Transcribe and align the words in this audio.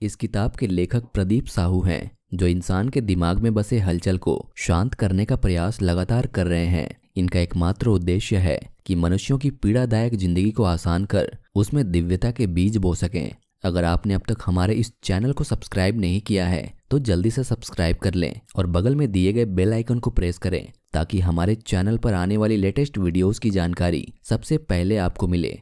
इस 0.00 0.14
किताब 0.16 0.50
के 0.50 0.66
लेखक 0.66 1.04
प्रदीप 1.04 1.46
साहू 1.46 1.80
हैं, 1.82 2.10
जो 2.34 2.46
इंसान 2.46 2.88
के 2.88 3.00
दिमाग 3.00 3.38
में 3.38 3.52
बसे 3.54 3.78
हलचल 3.78 4.18
को 4.18 4.34
शांत 4.58 4.94
करने 4.94 5.24
का 5.24 5.36
प्रयास 5.36 5.80
लगातार 5.82 6.26
कर 6.26 6.46
रहे 6.46 6.66
हैं। 6.66 6.88
इनका 7.16 7.40
एकमात्र 7.40 7.88
उद्देश्य 7.88 8.36
है 8.36 8.58
कि 8.86 8.94
मनुष्यों 8.94 9.36
की 9.38 9.50
पीड़ादायक 9.52 10.14
ज़िंदगी 10.14 10.50
को 10.50 10.64
आसान 10.64 11.04
कर 11.04 11.36
उसमें 11.54 11.90
दिव्यता 11.90 12.30
के 12.30 12.46
बीज 12.48 12.76
बो 12.76 12.94
सकें। 12.94 13.30
अगर 13.64 13.84
आपने 13.84 14.14
अब 14.14 14.22
तक 14.28 14.42
हमारे 14.46 14.74
इस 14.74 14.92
चैनल 15.02 15.32
को 15.32 15.44
सब्सक्राइब 15.44 16.00
नहीं 16.00 16.20
किया 16.20 16.46
है 16.46 16.72
तो 16.90 16.98
जल्दी 17.00 17.30
से 17.30 17.44
सब्सक्राइब 17.44 17.96
कर 17.96 18.14
लें 18.14 18.32
और 18.56 18.66
बगल 18.68 18.94
में 18.96 19.10
दिए 19.12 19.32
गए 19.32 19.44
बेल 19.46 19.72
आइकन 19.72 19.98
को 19.98 20.10
प्रेस 20.10 20.38
करें, 20.38 20.72
ताकि 20.92 21.20
हमारे 21.20 21.54
चैनल 21.56 21.98
पर 21.98 22.14
आने 22.14 22.36
वाली 22.36 22.56
लेटेस्ट 22.56 22.98
वीडियोस 22.98 23.38
की 23.38 23.50
जानकारी 23.50 24.06
सबसे 24.24 24.58
पहले 24.64 24.96
आपको 24.98 25.28
मिले। 25.28 25.58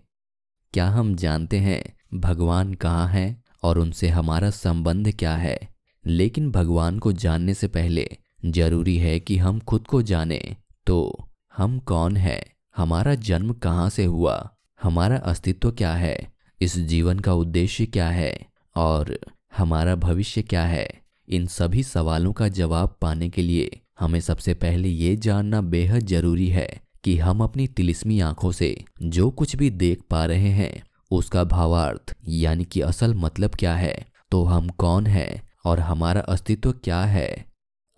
क्या 0.75 0.89
हम 0.89 1.14
जानते 1.16 1.59
हैं 1.59 1.82
भगवान 2.14 2.75
कहाँ 2.77 3.09
है? 3.09 3.43
और 3.62 3.79
उनसे 3.79 4.09
हमारा 4.09 4.50
संबंध 4.50 5.16
क्या 5.16 5.36
है? 5.36 5.59
लेकिन 6.06 6.51
भगवान 6.51 6.98
को 6.98 7.12
जानने 7.12 7.55
से 7.55 7.69
पहले 7.69 8.16
ज़रूरी 8.45 8.98
है 8.98 9.20
कि 9.20 9.37
हम 9.37 9.59
खुद 9.59 9.87
को 9.87 10.02
जानें। 10.02 10.56
तो 10.87 11.28
हम 11.56 11.79
कौन 11.79 12.16
है? 12.16 12.46
हमारा 12.77 13.15
जन्म 13.15 13.52
कहाँ 13.52 13.91
से 13.91 14.05
हुआ? 14.05 14.51
हमारा 14.82 15.16
अस्तित्व 15.16 15.70
क्या 15.70 15.95
है? 15.95 16.32
इस 16.60 16.79
जीवन 16.79 17.18
का 17.18 17.32
उद्देश्य 17.32 17.87
क्या 17.87 18.09
है? 18.09 18.41
और 18.77 19.18
हमारा 19.56 19.95
भविष्य 19.95 20.43
क्या 20.43 20.65
है? 20.65 20.90
इन 21.29 21.46
सभी 21.46 21.82
सवालों 21.82 22.32
का 22.32 22.48
जवाब 22.48 22.96
पाने 23.01 23.29
के 23.29 23.43
लिए 23.43 23.80
हमें 24.01 24.20
सबसे 24.20 24.54
पहले 24.54 24.88
ये 24.88 25.16
जानना 25.16 25.60
बेहद 25.60 26.06
ज़रूरी 26.06 26.48
है 26.48 26.80
कि 27.04 27.18
हम 27.18 27.40
अपनी 27.40 27.66
तिलिस्मी 27.66 28.20
आँखों 28.20 28.52
से 28.52 28.84
जो 29.02 29.30
कुछ 29.30 29.56
भी 29.56 29.70
देख 29.70 30.01
पा 30.10 30.27
रहे 30.27 30.48
हैं 30.48 30.82
उसका 31.10 31.44
भावार्थ, 31.44 32.16
यानी 32.28 32.64
कि 32.64 32.80
असल 32.80 33.14
मतलब 33.14 33.54
क्या 33.54 33.74
है? 33.74 34.06
तो 34.30 34.44
हम 34.44 34.68
कौन 34.68 35.06
है? 35.06 35.42
और 35.64 35.80
हमारा 35.80 36.20
अस्तित्व 36.20 36.72
क्या 36.72 37.04
है? 37.04 37.46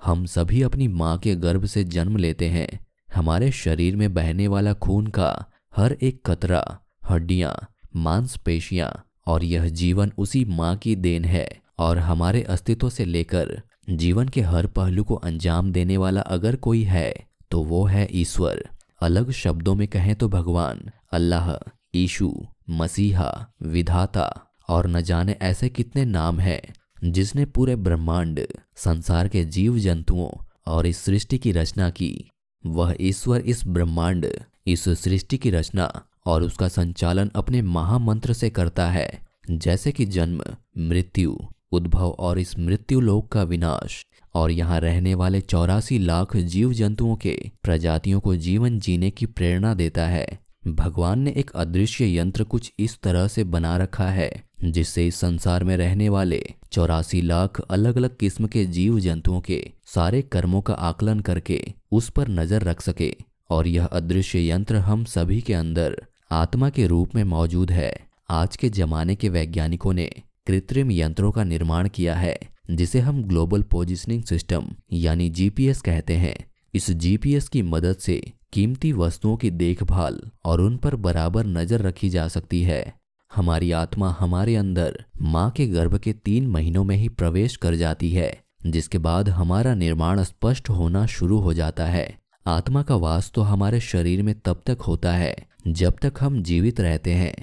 हम 0.04 0.26
सभी 0.26 0.62
अपनी 0.62 0.88
माँ 0.88 1.18
के 1.18 1.34
गर्भ 1.34 1.64
से 1.64 1.84
जन्म 1.84 2.16
लेते 2.16 2.48
हैं। 2.48 2.86
हमारे 3.14 3.50
शरीर 3.52 3.96
में 3.96 4.14
बहने 4.14 4.48
वाला 4.48 4.72
खून 4.72 5.06
का 5.06 5.44
हर 5.76 5.92
एक 5.92 6.22
कतरा, 6.26 6.78
हड्डियाँ, 7.10 7.68
मांसपेशियाँ 7.96 9.04
और 9.26 9.44
यह 9.44 9.68
जीवन 9.68 10.12
उसी 10.18 10.44
माँ 10.44 10.76
की 10.76 10.96
देन 10.96 11.24
है। 11.24 11.48
और 11.78 11.98
हमारे 11.98 12.42
अस्तित्व 12.42 12.90
से 12.90 13.04
लेकर 13.04 13.62
जीवन 13.90 14.28
के 14.28 14.40
हर 14.40 14.66
पहलू 14.66 15.04
को 15.04 15.14
अंजाम 15.14 15.72
देने 15.72 15.96
वाला 15.96 16.20
अगर 16.20 16.56
कोई 16.56 16.82
है 16.82 17.14
तो 17.50 17.62
वो 17.62 17.84
है 17.84 18.08
ईश्वर। 18.12 18.68
अलग 19.02 19.30
शब्दों 19.30 19.74
में 19.74 19.88
कहें 19.88 20.14
तो 20.14 20.28
भगवान, 20.28 20.90
अल्लाह, 21.12 21.70
ईशु 21.94 22.46
मसीहा, 22.70 23.52
विधाता, 23.62 24.40
और 24.68 24.86
न 24.86 25.00
जाने 25.02 25.36
ऐसे 25.42 25.68
कितने 25.68 26.04
नाम 26.04 26.40
हैं, 26.40 26.74
जिसने 27.12 27.44
पूरे 27.44 27.76
ब्रह्मांड, 27.76 28.40
संसार 28.76 29.28
के 29.28 29.44
जीव 29.44 29.78
जंतुओं 29.78 30.30
और 30.66 30.86
इस 30.86 30.98
सृष्टि 30.98 31.38
की 31.38 31.52
रचना 31.52 31.90
की। 31.90 32.30
वह 32.66 32.96
ईश्वर 33.00 33.40
इस 33.40 33.66
ब्रह्मांड, 33.66 34.26
इस 34.66 34.88
सृष्टि 34.88 35.38
की 35.38 35.50
रचना 35.50 36.02
और 36.26 36.42
उसका 36.42 36.68
संचालन 36.68 37.30
अपने 37.34 37.62
महामंत्र 37.62 38.32
से 38.32 38.50
करता 38.50 38.90
है, 38.90 39.20
जैसे 39.50 39.92
कि 39.92 40.04
जन्म, 40.04 40.42
मृत्यु, 40.78 41.36
उद्भव 41.72 42.10
और 42.10 42.38
इस 42.38 42.58
मृत्यु 42.58 43.00
लोक 43.00 43.28
का 43.28 43.42
विनाश। 43.42 44.06
और 44.34 44.50
यहाँ 44.50 44.80
रहने 44.80 45.14
वाले 45.14 45.40
चौरासी 45.40 45.98
लाख 45.98 46.36
जीव 46.36 46.72
जंतुओं 46.72 47.16
के 47.16 47.50
प्रजातियों 47.62 48.20
को 48.20 48.36
जीवन 48.36 48.78
जीने 48.78 49.10
की 49.10 49.26
प्रेरणा 49.26 49.74
देता 49.74 50.06
है। 50.06 50.49
भगवान 50.66 51.18
ने 51.18 51.30
एक 51.30 51.50
अदृश्य 51.50 52.06
यंत्र 52.16 52.44
कुछ 52.44 52.72
इस 52.78 52.98
तरह 53.02 53.26
से 53.28 53.44
बना 53.44 53.76
रखा 53.76 54.08
है, 54.08 54.30
जिससे 54.64 55.06
इस 55.06 55.16
संसार 55.16 55.64
में 55.64 55.76
रहने 55.76 56.08
वाले 56.08 56.42
चौरासी 56.72 57.20
लाख 57.20 57.60
अलग 57.60 57.96
अलग 57.96 58.16
किस्म 58.16 58.46
के 58.46 58.64
जीव 58.66 58.98
जंतुओं 59.00 59.40
के 59.40 59.62
सारे 59.86 60.22
कर्मों 60.22 60.60
का 60.60 60.74
आकलन 60.74 61.20
करके 61.20 61.62
उस 61.92 62.10
पर 62.10 62.28
नज़र 62.28 62.62
रख 62.62 62.80
सके। 62.80 63.14
और 63.50 63.66
यह 63.66 63.84
अदृश्य 63.84 64.48
यंत्र 64.50 64.76
हम 64.76 65.04
सभी 65.04 65.40
के 65.40 65.54
अंदर 65.54 65.96
आत्मा 66.30 66.68
के 66.70 66.86
रूप 66.86 67.14
में 67.14 67.22
मौजूद 67.24 67.70
है। 67.70 67.92
आज 68.30 68.56
के 68.56 68.68
जमाने 68.68 69.14
के 69.14 69.28
वैज्ञानिकों 69.28 69.92
ने 69.92 70.10
कृत्रिम 70.46 70.90
यंत्रों 70.90 71.30
का 71.32 71.44
निर्माण 71.44 71.88
किया 71.88 72.14
है, 72.14 72.38
जिसे 72.70 73.00
हम 73.00 73.22
ग्लोबल 73.22 73.62
पोजिशनिंग 73.62 74.22
सिस्टम 74.22 74.68
यानी 74.92 75.28
जीपीएस 75.30 75.80
कहते 75.80 76.14
हैं। 76.14 76.36
इस 76.74 76.90
जीपीएस 76.90 77.48
की 77.48 77.62
मदद 77.62 77.96
से 77.96 78.20
कीमती 78.52 78.92
वस्तुओं 78.92 79.36
की 79.36 79.50
देखभाल 79.50 80.20
और 80.44 80.60
उन 80.60 80.76
पर 80.76 80.94
बराबर 80.96 81.46
नज़र 81.46 81.80
रखी 81.80 82.08
जा 82.10 82.28
सकती 82.28 82.62
है। 82.62 82.94
हमारी 83.34 83.72
आत्मा 83.72 84.16
हमारे 84.20 84.56
अंदर 84.56 85.04
माँ 85.22 85.50
के 85.50 85.66
गर्भ 85.66 85.98
के 85.98 86.12
तीन 86.12 86.46
महीनों 86.46 86.84
में 86.84 86.96
ही 86.96 87.08
प्रवेश 87.08 87.56
कर 87.56 87.74
जाती 87.74 88.10
है, 88.10 88.40
जिसके 88.66 88.98
बाद 88.98 89.28
हमारा 89.28 89.74
निर्माण 89.74 90.22
स्पष्ट 90.22 90.70
होना 90.70 91.06
शुरू 91.06 91.38
हो 91.38 91.54
जाता 91.54 91.86
है। 91.86 92.18
आत्मा 92.46 92.82
का 92.82 92.96
वास 92.96 93.30
तो 93.34 93.42
हमारे 93.42 93.80
शरीर 93.80 94.22
में 94.22 94.34
तब 94.44 94.62
तक 94.66 94.78
होता 94.80 95.12
है, 95.12 95.36
जब 95.66 95.96
तक 96.02 96.12
हम 96.20 96.42
जीवित 96.42 96.80
रहते 96.80 97.12
हैं। 97.12 97.34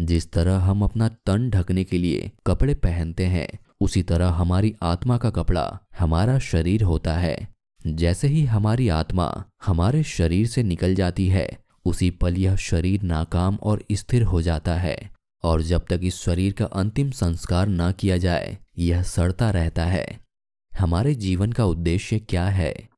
जिस 0.00 0.32
तरह 0.32 0.58
हम 0.58 0.82
अपना 0.82 1.08
तन 1.08 1.50
ढकने 1.50 1.84
के 1.84 1.98
लिए 1.98 2.30
कपड़े 2.46 2.74
पहनते 2.74 3.26
हैं, 3.26 3.48
उसी 3.80 4.02
तरह 4.02 4.28
हमारी 4.28 4.74
आत्मा 4.82 5.16
का 5.18 5.30
कपड़ा 5.30 5.78
हमारा 5.98 6.38
शरीर 6.38 6.82
होता 6.82 7.12
है। 7.12 7.48
जैसे 7.86 8.28
ही 8.28 8.44
हमारी 8.44 8.88
आत्मा 8.88 9.44
हमारे 9.66 10.02
शरीर 10.02 10.46
से 10.46 10.62
निकल 10.62 10.94
जाती 10.94 11.28
है, 11.28 11.58
उसी 11.84 12.10
पल 12.10 12.36
यह 12.36 12.56
शरीर 12.56 13.02
नाकाम 13.02 13.58
और 13.62 13.84
स्थिर 13.92 14.22
हो 14.22 14.42
जाता 14.42 14.74
है। 14.74 15.10
और 15.42 15.62
जब 15.62 15.86
तक 15.90 16.00
इस 16.02 16.16
शरीर 16.16 16.52
का 16.52 16.64
अंतिम 16.64 17.10
संस्कार 17.10 17.68
न 17.68 17.92
किया 17.92 18.16
जाए, 18.16 18.58
यह 18.78 19.02
सड़ता 19.02 19.50
रहता 19.50 19.84
है। 19.84 20.20
हमारे 20.78 21.14
जीवन 21.14 21.52
का 21.52 21.64
उद्देश्य 21.64 22.18
क्या 22.18 22.48
है? 22.48 22.88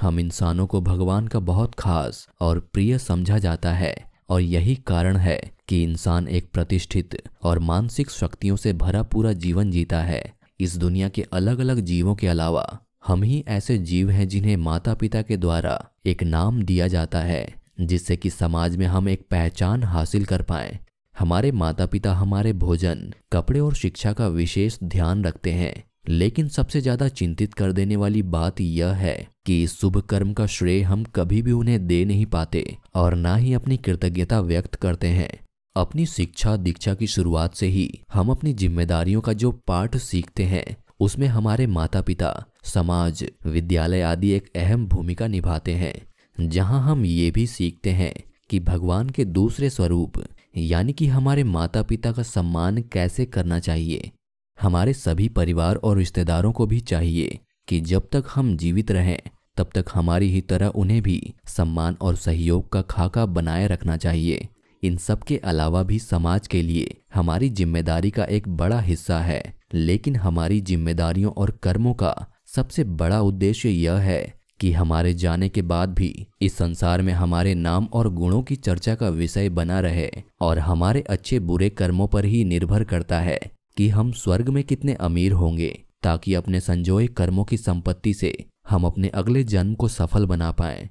हम 0.00 0.20
इंसानों 0.20 0.66
को 0.66 0.80
भगवान 0.80 1.28
का 1.28 1.38
बहुत 1.38 1.74
खास 1.74 2.28
और 2.40 2.60
प्रिय 2.72 2.98
समझा 2.98 3.38
जाता 3.38 3.72
है, 3.72 4.12
और 4.28 4.40
यही 4.40 4.74
कारण 4.76 5.16
है 5.16 5.50
कि 5.68 5.82
इंसान 5.82 6.28
एक 6.28 6.50
प्रतिष्ठित 6.52 7.22
और 7.42 7.58
मानसिक 7.58 8.10
शक्तियों 8.10 8.56
से 8.56 8.72
भरा 8.72 9.02
पूरा 9.02 9.32
जीवन 9.32 9.70
जीता 9.70 10.02
है। 10.02 10.32
इस 10.60 10.76
दुनिया 10.76 11.08
के 11.08 11.22
अलग 11.22 11.58
अलग 11.58 11.80
जीवों 11.80 12.14
के 12.14 12.28
अलावा 12.28 12.78
हम 13.08 13.22
ही 13.22 13.44
ऐसे 13.48 13.76
जीव 13.78 14.10
हैं 14.10 14.26
जिन्हें 14.28 14.56
माता 14.56 14.92
पिता 14.94 15.20
के 15.22 15.36
द्वारा 15.36 15.78
एक 16.06 16.22
नाम 16.22 16.60
दिया 16.62 16.86
जाता 16.88 17.18
है, 17.18 17.46
जिससे 17.80 18.16
कि 18.16 18.30
समाज 18.30 18.76
में 18.76 18.86
हम 18.86 19.08
एक 19.08 19.20
पहचान 19.30 19.82
हासिल 19.82 20.24
कर 20.24 20.42
पाए। 20.42 20.78
हमारे 21.16 21.52
माता 21.52 21.86
पिता 21.86 22.12
हमारे 22.12 22.52
भोजन, 22.54 23.12
कपड़े 23.32 23.60
और 23.60 23.74
शिक्षा 23.74 24.12
का 24.12 24.26
विशेष 24.28 24.78
ध्यान 24.84 25.24
रखते 25.24 25.52
हैं, 25.52 25.72
लेकिन 26.08 26.48
सबसे 26.48 26.80
ज़्यादा 26.80 27.08
चिंतित 27.10 27.54
कर 27.54 27.72
देने 27.72 27.96
वाली 27.96 28.22
बात 28.24 28.60
यह 28.60 28.92
है 28.94 29.16
कि 29.46 29.62
इस 29.62 29.78
शुभ 29.80 29.96
कर्म 30.00 30.32
का 30.32 30.46
श्रेय 30.46 30.82
हम 30.82 31.04
कभी 31.14 31.40
भी 31.42 31.52
उन्हें 31.52 31.86
दे 31.86 32.04
नहीं 32.04 32.26
पाते 32.26 32.64
और 32.94 33.14
ना 33.14 33.34
ही 33.36 33.52
अपनी 33.52 33.76
कृतज्ञता 33.76 34.40
व्यक्त 34.40 34.74
करते 34.74 35.08
हैं। 35.10 35.30
अपनी 35.76 36.06
शिक्षा 36.06 36.56
दीक्षा 36.58 36.94
की 36.94 37.06
शुरुआत 37.06 37.54
से 37.54 37.66
ही 37.68 37.88
हम 38.12 38.30
अपनी 38.30 38.52
जिम्मेदारियों 38.54 39.20
का 39.20 39.32
जो 39.34 39.50
पाठ 39.66 39.96
सीखते 39.96 40.44
हैं, 40.44 40.76
उसमें 41.00 41.26
हमारे 41.28 41.66
माता 41.68 42.00
पिता 42.02 42.30
समाज, 42.68 43.24
विद्यालय 43.46 44.02
आदि 44.02 44.30
एक 44.30 44.50
अहम 44.56 44.86
भूमिका 44.86 45.26
निभाते 45.26 45.74
हैं। 45.74 46.48
जहाँ 46.48 46.80
हम 46.82 47.04
ये 47.04 47.30
भी 47.30 47.46
सीखते 47.46 47.90
हैं 47.90 48.12
कि 48.50 48.60
भगवान 48.60 49.10
के 49.10 49.24
दूसरे 49.24 49.70
स्वरूप, 49.70 50.22
यानी 50.56 50.92
कि 50.92 51.06
हमारे 51.06 51.44
माता 51.44 51.82
पिता 51.82 52.12
का 52.12 52.22
सम्मान 52.24 52.82
कैसे 52.92 53.26
करना 53.26 53.58
चाहिए। 53.60 54.10
हमारे 54.58 54.92
सभी 54.92 55.28
परिवार 55.28 55.76
और 55.76 55.96
रिश्तेदारों 55.98 56.52
को 56.52 56.66
भी 56.66 56.80
चाहिए 56.82 57.38
कि 57.68 57.80
जब 57.80 58.08
तक 58.12 58.24
हम 58.34 58.56
जीवित 58.56 58.90
रहें, 58.90 59.18
तब 59.56 59.70
तक 59.74 59.84
हमारी 59.94 60.30
ही 60.32 60.40
तरह 60.40 60.66
उन्हें 60.66 61.02
भी 61.02 61.34
सम्मान 61.46 61.96
और 62.00 62.16
सहयोग 62.16 62.68
का 62.68 62.82
खाका 62.82 63.26
बनाए 63.26 63.66
रखना 63.66 63.96
चाहिए। 63.96 64.48
इन 64.82 64.96
सब 64.96 65.22
के 65.22 65.36
अलावा 65.36 65.82
भी 65.82 65.98
समाज 65.98 66.46
के 66.46 66.62
लिए 66.62 66.96
हमारी 67.14 67.48
ज़िम्मेदारी 67.50 68.10
का 68.10 68.24
एक 68.24 68.48
बड़ा 68.48 68.80
हिस्सा 68.80 69.18
है, 69.18 69.42
लेकिन 69.74 70.16
हमारी 70.16 70.60
जिम्मेदारियों 70.60 71.32
और 71.32 71.50
कर्मों 71.62 71.94
का 71.94 72.14
सबसे 72.54 72.84
बड़ा 72.84 73.20
उद्देश्य 73.20 73.68
यह 73.68 73.94
है 73.94 74.40
कि 74.60 74.72
हमारे 74.72 75.14
जाने 75.14 75.48
के 75.48 75.62
बाद 75.62 75.88
भी 75.88 76.26
इस 76.42 76.56
संसार 76.56 77.02
में 77.02 77.12
हमारे 77.12 77.54
नाम 77.54 77.84
और 77.84 78.08
गुणों 78.08 78.42
की 78.42 78.56
चर्चा 78.56 78.94
का 78.94 79.08
विषय 79.08 79.48
बना 79.48 79.80
रहे 79.80 80.10
और 80.40 80.58
हमारे 80.58 81.00
अच्छे 81.00 81.38
बुरे 81.38 81.70
कर्मों 81.70 82.08
पर 82.08 82.24
ही 82.24 82.44
निर्भर 82.44 82.84
करता 82.84 83.20
है 83.20 83.40
कि 83.76 83.88
हम 83.88 84.12
स्वर्ग 84.12 84.48
में 84.48 84.64
कितने 84.64 84.94
अमीर 84.94 85.32
होंगे, 85.32 85.84
ताकि 86.02 86.34
अपने 86.34 86.60
संजोए 86.60 87.06
कर्मों 87.06 87.44
की 87.44 87.56
संपत्ति 87.56 88.14
से 88.14 88.44
हम 88.68 88.84
अपने 88.84 89.08
अगले 89.08 89.44
जन्म 89.44 89.74
को 89.74 89.88
सफल 89.88 90.26
बना 90.26 90.52
पाए। 90.52 90.90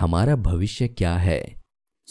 हमारा 0.00 0.36
भविष्य 0.36 0.88
क्या 0.88 1.16
है? 1.16 1.54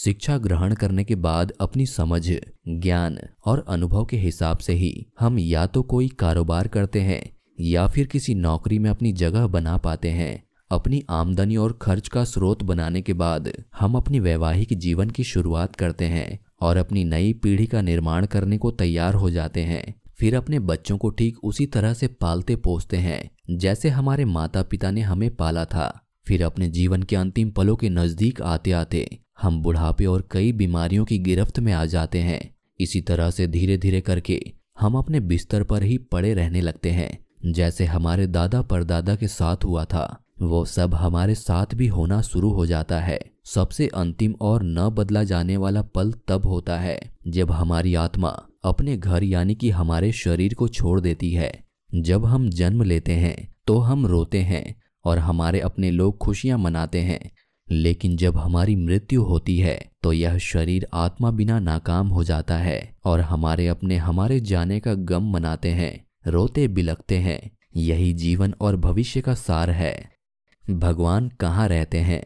शिक्षा 0.04 0.38
ग्रहण 0.38 0.74
करने 0.74 1.04
के 1.04 1.16
बाद 1.16 1.52
अपनी 1.62 1.86
समझ, 1.86 2.32
ज्ञान 2.68 3.20
और 3.46 3.66
अनुभव 3.70 4.06
के 4.06 4.18
हिसाब 4.18 4.58
से 4.58 4.74
ही 4.74 5.06
हम 5.20 5.40
या 5.40 5.66
तो 5.66 5.84
कोई 5.84 6.08
कारोबार 6.08 6.68
करते 6.68 7.02
हैं 7.02 7.37
या 7.60 7.88
फिर 7.88 8.06
किसी 8.06 8.36
नौकरी 8.36 8.80
में 8.80 8.90
अपनी 8.90 9.12
जगह 9.14 9.48
बना 9.48 9.78
पाते 9.78 10.10
हैं। 10.10 10.44
अपनी 10.72 11.04
आमदनी 11.10 11.56
और 11.56 11.78
खर्च 11.82 12.08
का 12.08 12.24
स्रोत 12.24 12.64
बनाने 12.64 13.02
के 13.02 13.14
बाद 13.14 13.52
हम 13.80 13.96
अपनी 13.96 14.20
वैवाहिक 14.20 14.74
जीवन 14.74 15.10
की 15.10 15.24
शुरुआत 15.24 15.76
करते 15.76 16.06
हैं 16.06 16.40
और 16.62 16.78
अपनी 16.78 17.04
नई 17.04 17.34
पीढ़ी 17.34 17.66
का 17.66 17.82
निर्माण 17.82 18.26
करने 18.26 18.58
को 18.58 18.72
तैयार 18.72 19.14
हो 19.14 19.30
जाते 19.30 19.62
हैं। 19.62 19.94
फिर 20.20 20.36
अपने 20.36 20.60
बच्चों 20.60 20.98
को 20.98 21.10
ठीक 21.10 21.38
उसी 21.44 21.66
तरह 21.66 21.94
से 21.94 22.08
पालते 22.08 22.56
पोसते 22.56 22.98
हैं, 22.98 23.30
जैसे 23.50 23.90
हमारे 23.90 24.26
माता 24.26 24.64
पिता 24.64 24.92
ने 24.92 25.02
हमें 25.02 25.30
पाला 25.36 25.66
था। 25.66 26.04
फिर 26.28 26.44
अपने 26.44 26.70
जीवन 26.70 27.04
के 27.04 27.16
अंतिम 27.16 27.50
पलों 27.50 27.76
के 27.76 27.90
नज़दीक 27.90 28.42
आते 28.42 28.72
आते 28.72 29.08
हम 29.42 29.62
बुढ़ापे 29.62 30.06
और 30.06 30.28
कई 30.32 30.52
बीमारियों 30.52 31.06
की 31.06 31.18
गिरफ्त 31.18 31.60
में 31.60 31.72
आ 31.74 31.86
जाते 31.86 32.20
हैं। 32.20 32.40
इसी 32.80 33.02
तरह 33.02 33.30
से 33.30 33.48
धीरे 33.48 33.78
धीरे 33.78 34.02
करके 34.02 34.40
हम 34.80 34.96
अपने 34.96 35.20
बिस्तर 35.20 35.64
पर 35.64 35.84
ही 35.84 35.98
पड़े 35.98 36.34
रहने 36.34 36.62
लगते 36.62 36.92
हैं। 36.92 37.18
जैसे 37.46 37.86
हमारे 37.86 38.28
दादा 38.28 38.62
परदादा 38.62 39.16
के 39.16 39.28
साथ 39.28 39.64
हुआ 39.64 39.86
था, 39.86 40.24
वो 40.42 40.66
सब 40.66 40.94
हमारे 40.94 41.36
साथ 41.36 41.66
भी 41.76 41.88
होना 41.88 42.22
शुरू 42.22 42.52
हो 42.52 42.66
जाता 42.66 43.00
है। 43.00 43.20
सबसे 43.46 43.88
अंतिम 43.88 44.34
और 44.42 44.64
न 44.64 44.90
बदला 44.90 45.24
जाने 45.24 45.58
वाला 45.58 45.82
पल 45.82 46.14
तब 46.28 46.46
होता 46.46 46.80
है, 46.80 47.00
जब 47.28 47.52
हमारी 47.52 47.96
आत्मा 47.96 48.30
अपने 48.64 48.98
घर 48.98 49.24
यानी 49.24 49.56
कि 49.56 49.70
हमारे 49.70 50.12
शरीर 50.12 50.54
को 50.54 50.68
छोड़ 50.68 51.00
देती 51.02 51.32
है। 51.34 51.52
जब 51.96 52.26
हम 52.26 52.50
जन्म 52.50 52.84
लेते 52.84 53.12
हैं 53.12 53.56
तो 53.68 53.78
हम 53.78 54.06
रोते 54.06 54.42
हैं 54.42 54.76
और 55.06 55.20
हमारे 55.20 55.60
अपने 55.60 55.92
लोग 55.92 56.18
खुशियाँ 56.18 56.58
मनाते 56.58 57.02
हैं। 57.02 57.32
लेकिन 57.72 58.18
जब 58.18 58.38
हमारी 58.38 58.76
मृत्यु 58.76 59.24
होती 59.24 59.58
है 59.60 59.80
तो 60.04 60.14
यह 60.14 60.38
शरीर 60.38 60.88
आत्मा 60.94 61.32
बिना 61.32 61.60
नाकाम 61.60 62.08
हो 62.08 62.24
जाता 62.24 62.58
है 62.58 62.98
और 63.06 63.22
हमारे 63.22 63.68
अपने 63.68 63.98
हमारे 63.98 64.40
जाने 64.40 64.80
का 64.80 64.94
गम 64.94 65.32
मनाते 65.32 65.70
हैं। 65.70 66.07
रोते 66.28 66.68
बिलकते 66.68 67.18
हैं। 67.18 67.52
यही 67.76 68.14
जीवन 68.14 68.54
और 68.62 68.76
भविष्य 68.76 69.22
का 69.22 69.34
सार 69.34 69.70
है। 69.70 70.10
भगवान 70.70 71.30
कहाँ 71.30 71.68
रहते 71.68 71.98
हैं? 71.98 72.24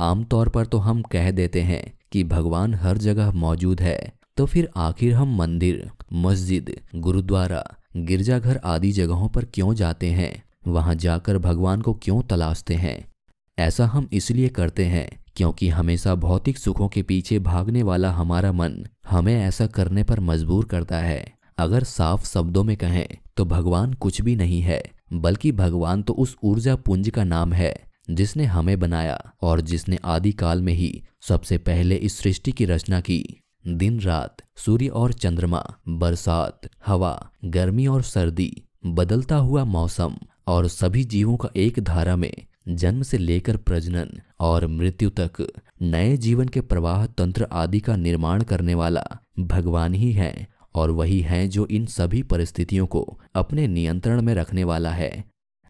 आमतौर 0.00 0.48
पर 0.48 0.66
तो 0.66 0.78
हम 0.78 1.02
कह 1.02 1.30
देते 1.30 1.60
हैं 1.60 1.98
कि 2.12 2.24
भगवान 2.24 2.74
हर 2.74 2.98
जगह 2.98 3.30
मौजूद 3.30 3.80
है। 3.80 4.12
तो 4.36 4.46
फिर 4.46 4.68
आखिर 4.76 5.14
हम 5.14 5.36
मंदिर, 5.36 5.90
मस्जिद, 6.12 6.80
गुरुद्वारा, 6.94 7.64
गिरजाघर 7.96 8.56
आदि 8.56 8.92
जगहों 8.92 9.28
पर 9.28 9.44
क्यों 9.44 9.74
जाते 9.74 10.10
हैं? 10.10 10.42
वहाँ 10.66 10.94
जाकर 10.94 11.38
भगवान 11.38 11.80
को 11.80 11.94
क्यों 11.94 12.22
तलाशते 12.22 12.74
हैं? 12.74 13.12
ऐसा 13.58 13.86
हम 13.86 14.08
इसलिए 14.12 14.48
करते 14.48 14.84
हैं 14.84 15.24
क्योंकि 15.36 15.68
हमेशा 15.68 16.14
भौतिक 16.14 16.58
सुखों 16.58 16.88
के 16.88 17.02
पीछे 17.02 17.38
भागने 17.38 17.82
वाला 17.82 18.10
हमारा 18.10 18.52
मन 18.52 18.86
हमें 19.10 19.34
ऐसा 19.34 19.66
करने 19.66 20.04
पर 20.04 20.20
मजबूर 20.20 20.64
करता 20.64 20.98
है। 20.98 21.41
अगर 21.62 21.84
साफ़ 21.84 22.26
शब्दों 22.26 22.64
में 22.64 22.76
कहें 22.76 23.06
तो 23.36 23.44
भगवान 23.44 23.92
कुछ 23.94 24.20
भी 24.22 24.36
नहीं 24.36 24.60
है, 24.60 24.82
बल्कि 25.12 25.52
भगवान 25.52 26.02
तो 26.02 26.12
उस 26.14 26.36
ऊर्जा 26.44 26.74
पुंज 26.76 27.08
का 27.08 27.24
नाम 27.24 27.52
है, 27.52 27.74
जिसने 28.10 28.44
हमें 28.44 28.78
बनाया 28.80 29.20
और 29.42 29.60
जिसने 29.60 29.98
आदिकाल 30.04 30.62
में 30.62 30.72
ही 30.72 31.02
सबसे 31.22 31.58
पहले 31.58 31.94
इस 31.96 32.18
सृष्टि 32.18 32.52
की 32.52 32.64
रचना 32.64 33.00
की। 33.00 33.24
दिन 33.64 34.00
रात, 34.00 34.42
सूर्य 34.56 34.86
और 34.88 35.12
चंद्रमा, 35.12 35.64
बरसात, 35.88 36.68
हवा, 36.86 37.30
गर्मी 37.44 37.86
और 37.86 38.02
सर्दी, 38.02 38.62
बदलता 38.86 39.36
हुआ 39.36 39.64
मौसम 39.64 40.16
और 40.46 40.66
सभी 40.68 41.04
जीवों 41.04 41.36
का 41.36 41.48
एक 41.56 41.78
धारा 41.80 42.16
में 42.16 42.32
जन्म 42.68 43.02
से 43.02 43.18
लेकर 43.18 43.56
प्रजनन 43.56 44.10
और 44.40 44.66
मृत्यु 44.66 45.10
तक 45.10 45.46
नए 45.82 46.16
जीवन 46.16 46.48
के 46.48 46.60
प्रवाह 46.60 47.06
तंत्र 47.06 47.46
आदि 47.52 47.80
का 47.80 47.96
निर्माण 47.96 48.42
करने 48.42 48.74
वाला 48.74 49.04
भगवान 49.38 49.94
ही 49.94 50.12
है। 50.12 50.48
और 50.74 50.90
वही 50.90 51.20
है 51.20 51.48
जो 51.48 51.66
इन 51.66 51.86
सभी 51.86 52.22
परिस्थितियों 52.22 52.86
को 52.86 53.18
अपने 53.34 53.66
नियंत्रण 53.66 54.22
में 54.22 54.34
रखने 54.34 54.64
वाला 54.64 54.90
है। 54.90 55.24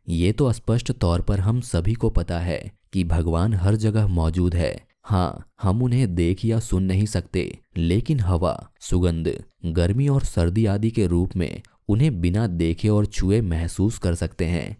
ये 0.08 0.32
तो 0.32 0.52
स्पष्ट 0.52 0.92
तौर 0.92 1.20
पर 1.20 1.40
हम 1.40 1.60
सभी 1.60 1.94
को 1.94 2.10
पता 2.10 2.38
है 2.38 2.72
कि 2.92 3.04
भगवान 3.04 3.54
हर 3.54 3.76
जगह 3.76 4.06
मौजूद 4.06 4.54
है। 4.54 4.86
हाँ 5.04 5.52
हम 5.62 5.82
उन्हें 5.82 6.14
देख 6.14 6.44
या 6.44 6.60
सुन 6.60 6.82
नहीं 6.82 7.06
सकते, 7.06 7.58
लेकिन 7.76 8.20
हवा, 8.20 8.70
सुगंध, 8.80 9.44
गर्मी 9.66 10.08
और 10.08 10.24
सर्दी 10.24 10.66
आदि 10.66 10.90
के 10.90 11.06
रूप 11.06 11.36
में 11.36 11.62
उन्हें 11.88 12.20
बिना 12.20 12.46
देखे 12.46 12.88
और 12.88 13.06
छुए 13.06 13.40
महसूस 13.40 13.98
कर 13.98 14.14
सकते 14.14 14.46
हैं। 14.46 14.76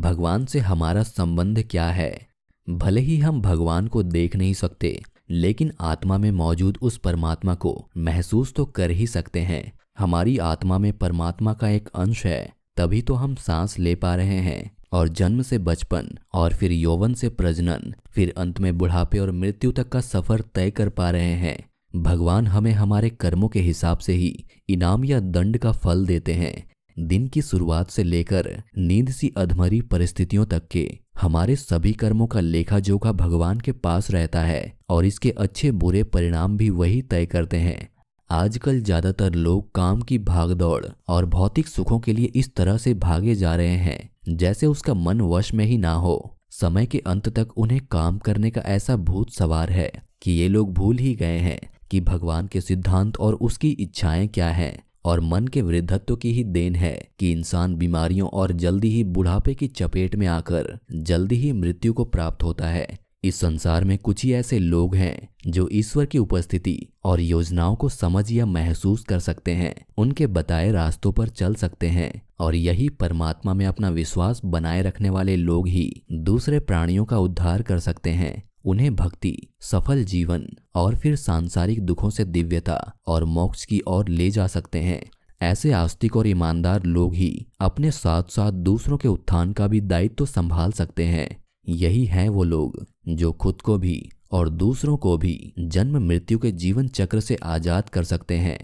भगवान 0.00 0.44
से 0.44 0.58
हमारा 0.58 1.02
संबंध 1.02 1.62
क्या 1.70 1.86
है? 1.86 2.26
भले 2.70 3.00
ही 3.00 3.18
हम 3.18 3.40
भगवान 3.42 3.86
को 3.86 4.02
देख 4.02 4.36
नहीं 4.36 4.54
सकते 4.54 5.00
लेकिन 5.30 5.72
आत्मा 5.80 6.18
में 6.18 6.30
मौजूद 6.30 6.78
उस 6.82 6.96
परमात्मा 6.96 7.54
को 7.54 7.88
महसूस 7.96 8.52
तो 8.52 8.64
कर 8.64 8.90
ही 8.90 9.06
सकते 9.06 9.40
हैं। 9.40 9.72
हमारी 9.98 10.38
आत्मा 10.38 10.78
में 10.78 10.92
परमात्मा 10.92 11.54
का 11.54 11.68
एक 11.68 11.88
अंश 11.94 12.26
है, 12.26 12.52
तभी 12.76 13.02
तो 13.02 13.14
हम 13.14 13.34
सांस 13.34 13.78
ले 13.78 13.94
पा 13.94 14.14
रहे 14.16 14.38
हैं। 14.38 14.76
और 14.92 15.08
जन्म 15.08 15.42
से 15.42 15.58
बचपन, 15.58 16.18
और 16.34 16.54
फिर 16.54 16.72
यौवन 16.72 17.14
से 17.14 17.28
प्रजनन, 17.28 17.94
फिर 18.10 18.34
अंत 18.36 18.60
में 18.60 18.78
बुढ़ापे 18.78 19.18
और 19.18 19.30
मृत्यु 19.30 19.72
तक 19.72 19.88
का 19.88 20.00
सफ़र 20.00 20.40
तय 20.40 20.70
कर 20.70 20.88
पा 20.88 21.10
रहे 21.10 21.34
हैं। 21.34 21.64
भगवान 21.96 22.46
हमें 22.46 22.72
हमारे 22.72 23.10
कर्मों 23.10 23.48
के 23.48 23.60
हिसाब 23.60 23.98
से 23.98 24.12
ही 24.12 24.44
इनाम 24.68 25.04
या 25.04 25.20
दंड 25.20 25.58
का 25.58 25.72
फल 25.72 26.06
देते 26.06 26.32
हैं। 26.32 26.70
दिन 26.98 27.28
की 27.28 27.42
शुरुआत 27.42 27.90
से 27.90 28.02
लेकर 28.02 28.62
नींद 28.78 29.10
सी 29.10 29.32
अधमरी 29.36 29.80
परिस्थितियों 29.80 30.46
तक 30.46 30.68
के 30.68 30.98
हमारे 31.16 31.54
सभी 31.56 31.92
कर्मों 31.92 32.26
का 32.26 32.40
लेखा 32.40 32.78
जोखा 32.78 33.12
भगवान 33.12 33.60
के 33.60 33.72
पास 33.72 34.10
रहता 34.10 34.40
है 34.40 34.76
और 34.90 35.04
इसके 35.04 35.30
अच्छे 35.30 35.70
बुरे 35.72 36.02
परिणाम 36.04 36.56
भी 36.56 36.68
वही 36.70 37.00
तय 37.02 37.26
करते 37.26 37.56
हैं। 37.56 37.88
आजकल 38.30 38.80
ज़्यादातर 38.80 39.34
लोग 39.34 39.70
काम 39.74 40.02
की 40.02 40.18
भागदौड़ 40.20 40.84
और 41.08 41.26
भौतिक 41.26 41.68
सुखों 41.68 41.98
के 41.98 42.12
लिए 42.12 42.32
इस 42.34 42.54
तरह 42.56 42.76
से 42.76 42.94
भागे 42.96 43.34
जा 43.34 43.54
रहे 43.56 43.76
हैं, 43.76 44.10
जैसे 44.28 44.66
उसका 44.66 44.94
मन 44.94 45.20
वश 45.22 45.52
में 45.54 45.64
ही 45.64 45.78
ना 45.78 45.92
हो। 45.92 46.36
समय 46.52 46.86
के 46.86 47.02
अंत 47.06 47.28
तक 47.28 47.56
उन्हें 47.56 47.80
काम 47.90 48.18
करने 48.18 48.50
का 48.50 48.60
ऐसा 48.60 48.96
भूत 48.96 49.30
सवार 49.30 49.70
है 49.70 49.90
कि 50.22 50.32
ये 50.32 50.48
लोग 50.48 50.72
भूल 50.74 50.98
ही 50.98 51.14
गए 51.14 51.38
हैं 51.38 51.58
कि 51.90 52.00
भगवान 52.00 52.46
के 52.46 52.60
सिद्धांत 52.60 53.16
और 53.16 53.34
उसकी 53.34 53.70
इच्छाएँ 53.70 54.26
क्या 54.28 54.48
हैं। 54.48 54.76
और 55.04 55.20
मन 55.20 55.46
के 55.46 55.62
वृद्धत्व 55.62 56.16
की 56.16 56.32
ही 56.32 56.44
देन 56.44 56.76
है 56.76 57.08
कि 57.18 57.32
इंसान 57.32 57.74
बीमारियों 57.74 58.28
और 58.28 58.52
जल्दी 58.52 58.88
ही 58.88 59.04
बुढ़ापे 59.04 59.54
की 59.54 59.66
चपेट 59.66 60.16
में 60.16 60.26
आकर 60.26 60.78
जल्दी 60.92 61.36
ही 61.36 61.52
मृत्यु 61.52 61.92
को 61.92 62.04
प्राप्त 62.04 62.42
होता 62.42 62.68
है। 62.68 63.04
इस 63.24 63.36
संसार 63.36 63.84
में 63.84 63.98
कुछ 63.98 64.24
ही 64.24 64.32
ऐसे 64.32 64.58
लोग 64.58 64.94
हैं 64.96 65.28
जो 65.46 65.68
ईश्वर 65.72 66.06
की 66.06 66.18
उपस्थिति 66.18 66.86
और 67.04 67.20
योजनाओं 67.20 67.76
को 67.76 67.88
समझ 67.88 68.32
या 68.32 68.46
महसूस 68.46 69.04
कर 69.04 69.18
सकते 69.18 69.52
हैं, 69.52 69.74
उनके 69.96 70.26
बताए 70.26 70.72
रास्तों 70.72 71.12
पर 71.12 71.28
चल 71.28 71.54
सकते 71.54 71.86
हैं 71.86 72.22
और 72.38 72.54
यही 72.54 72.88
परमात्मा 72.88 73.54
में 73.54 73.66
अपना 73.66 73.88
विश्वास 73.88 74.40
बनाए 74.44 74.82
रखने 74.82 75.10
वाले 75.10 75.36
लोग 75.36 75.68
ही 75.68 76.02
दूसरे 76.12 76.60
प्राणियों 76.60 77.04
का 77.04 77.18
उद्धार 77.18 77.62
कर 77.62 77.78
सकते 77.78 78.10
हैं। 78.10 78.42
उन्हें 78.64 78.94
भक्ति, 78.96 79.36
सफल 79.60 80.04
जीवन 80.04 80.46
और 80.74 80.96
फिर 80.96 81.16
सांसारिक 81.16 81.80
दुखों 81.80 82.10
से 82.10 82.24
दिव्यता 82.24 82.92
और 83.06 83.24
मोक्ष 83.24 83.64
की 83.64 83.80
ओर 83.86 84.08
ले 84.08 84.30
जा 84.30 84.46
सकते 84.46 84.78
हैं। 84.78 85.02
ऐसे 85.42 85.72
आस्तिक 85.72 86.16
और 86.16 86.26
ईमानदार 86.26 86.84
लोग 86.84 87.14
ही 87.14 87.46
अपने 87.60 87.90
साथ 87.90 88.22
साथ 88.22 88.52
दूसरों 88.52 88.98
के 88.98 89.08
उत्थान 89.08 89.52
का 89.52 89.66
भी 89.66 89.80
दायित्व 89.80 90.14
तो 90.14 90.26
संभाल 90.26 90.72
सकते 90.72 91.04
हैं। 91.04 91.28
यही 91.68 92.04
हैं 92.04 92.28
वो 92.28 92.44
लोग 92.44 92.84
जो 93.08 93.32
खुद 93.32 93.60
को 93.62 93.78
भी 93.78 94.10
और 94.32 94.48
दूसरों 94.48 94.96
को 94.96 95.16
भी 95.18 95.52
जन्म 95.58 95.98
मृत्यु 95.98 96.38
के 96.38 96.52
जीवन 96.52 96.88
चक्र 96.88 97.20
से 97.20 97.36
आज़ाद 97.42 97.88
कर 97.88 98.04
सकते 98.04 98.34
हैं। 98.34 98.58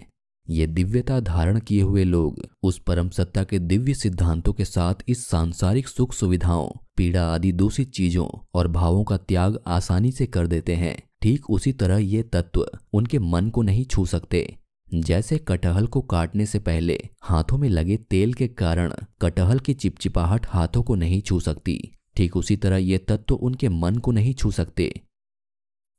ये 0.51 0.65
दिव्यता 0.67 1.19
धारण 1.19 1.59
किए 1.59 1.81
हुए 1.81 2.03
लोग 2.03 2.41
उस 2.63 2.79
परम 2.79 3.09
सत्ता 3.09 3.43
के 3.43 3.59
दिव्य 3.59 3.93
सिद्धांतों 3.93 4.53
के 4.53 4.65
साथ 4.65 5.03
इस 5.07 5.25
सांसारिक 5.27 5.87
सुख 5.87 6.13
सुविधाओं, 6.13 6.69
पीड़ा 6.97 7.23
आदि 7.25 7.51
दूषित 7.51 7.91
चीज़ों 7.91 8.27
और 8.53 8.67
भावों 8.67 9.03
का 9.03 9.17
त्याग 9.17 9.59
आसानी 9.67 10.11
से 10.11 10.25
कर 10.25 10.47
देते 10.47 10.75
हैं। 10.75 10.97
ठीक 11.21 11.49
उसी 11.49 11.71
तरह 11.73 11.97
ये 11.97 12.23
तत्व 12.23 12.65
उनके 12.93 13.19
मन 13.19 13.49
को 13.49 13.61
नहीं 13.61 13.85
छू 13.85 14.05
सकते। 14.05 14.57
जैसे 14.93 15.37
कटहल 15.37 15.87
को 15.87 16.01
काटने 16.01 16.45
से 16.45 16.59
पहले 16.59 16.99
हाथों 17.21 17.57
में 17.57 17.69
लगे 17.69 17.97
तेल 18.09 18.33
के 18.33 18.47
कारण 18.47 18.93
कटहल 19.21 19.59
की 19.59 19.73
चिपचिपाहट 19.73 20.45
हाथों 20.49 20.83
को 20.83 20.95
नहीं 20.95 21.21
छू 21.21 21.39
सकती। 21.39 21.79
ठीक 22.15 22.37
उसी 22.37 22.55
तरह 22.55 22.77
ये 22.77 22.97
तत्व 22.97 23.35
उनके 23.35 23.69
मन 23.69 23.95
को 23.95 24.11
नहीं 24.11 24.33
छू 24.33 24.51
सकते। 24.51 24.91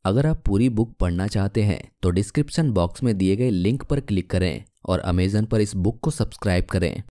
अगर 0.04 0.26
आप 0.26 0.42
पूरी 0.46 0.68
बुक 0.68 0.92
पढ़ना 1.00 1.26
चाहते 1.26 1.62
हैं 1.62 1.80
तो 2.02 2.10
डिस्क्रिप्शन 2.10 2.70
बॉक्स 2.70 3.02
में 3.02 3.18
दिए 3.18 3.36
गए 3.36 3.50
लिंक 3.50 3.82
पर 3.82 4.00
क्लिक 4.00 4.30
करें 4.30 4.64
और 4.86 4.98
अमेजन 4.98 5.44
पर 5.44 5.60
इस 5.60 5.74
बुक 5.76 6.00
को 6.00 6.10
सब्सक्राइब 6.10 6.64
करें। 6.64 7.02